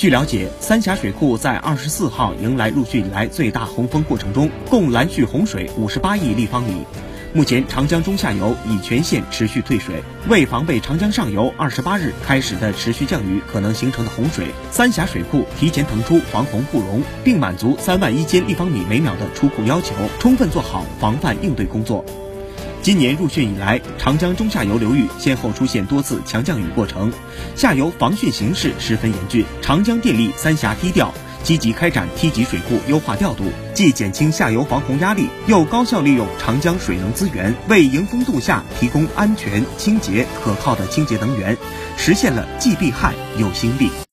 [0.00, 6.86] 据了解，三峡水库在二十四号迎来陆续以来最大洪峰过程中，共拦蓄洪水五十八亿立方米。
[7.34, 9.96] 目前，长江中下游已全线持续退水。
[10.26, 22.02] 为防备长江上游二十八日开始的持续降雨可能形成的洪水，三峡水库提前腾出防洪护容，并满足三万一千立方米每秒的出库要求，充分做好防范应对工作。
[22.82, 27.12] 今年入汛以来，长江中下游流域先后出现多次强降雨过程，
[27.54, 29.44] 下游防汛形势十分严峻。
[29.60, 31.12] 长江电力三峡梯调
[31.42, 41.56] 积极开展梯级水库优化调度，既减轻下游防洪压力，又高效利用长江水能资源，为迎峰度夏提供安全、清洁、可靠的清洁能源，
[41.98, 43.90] 实现了既避旱又兴利。